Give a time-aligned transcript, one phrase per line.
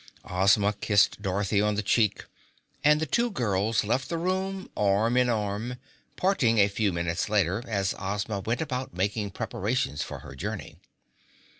[0.25, 2.25] Ozma kissed Dorothy on the cheek
[2.83, 5.75] and the two girls left the room arm in arm,
[6.15, 10.77] parting a few minutes later as Ozma went about making preparations for her journey.